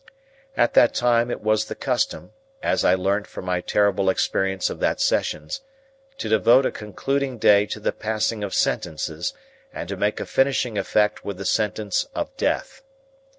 At 0.57 0.73
that 0.73 0.95
time, 0.95 1.29
it 1.29 1.41
was 1.41 1.65
the 1.65 1.75
custom 1.75 2.31
(as 2.63 2.83
I 2.83 2.95
learnt 2.95 3.27
from 3.27 3.45
my 3.45 3.61
terrible 3.61 4.09
experience 4.09 4.71
of 4.71 4.79
that 4.79 4.99
Sessions) 4.99 5.61
to 6.17 6.27
devote 6.27 6.65
a 6.65 6.71
concluding 6.71 7.37
day 7.37 7.67
to 7.67 7.79
the 7.79 7.91
passing 7.91 8.43
of 8.43 8.55
Sentences, 8.55 9.35
and 9.71 9.87
to 9.87 9.95
make 9.95 10.19
a 10.19 10.25
finishing 10.25 10.75
effect 10.75 11.23
with 11.23 11.37
the 11.37 11.45
Sentence 11.45 12.07
of 12.15 12.35
Death. 12.35 12.81